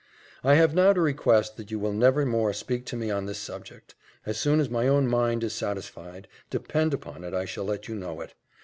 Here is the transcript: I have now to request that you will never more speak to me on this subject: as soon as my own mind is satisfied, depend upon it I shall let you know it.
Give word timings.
I 0.43 0.55
have 0.55 0.73
now 0.73 0.93
to 0.93 0.99
request 0.99 1.57
that 1.57 1.69
you 1.69 1.77
will 1.77 1.93
never 1.93 2.25
more 2.25 2.53
speak 2.53 2.87
to 2.87 2.95
me 2.95 3.11
on 3.11 3.27
this 3.27 3.37
subject: 3.37 3.93
as 4.25 4.39
soon 4.39 4.59
as 4.59 4.67
my 4.67 4.87
own 4.87 5.05
mind 5.05 5.43
is 5.43 5.53
satisfied, 5.53 6.27
depend 6.49 6.91
upon 6.91 7.23
it 7.23 7.35
I 7.35 7.45
shall 7.45 7.65
let 7.65 7.87
you 7.87 7.93
know 7.93 8.19
it. 8.21 8.33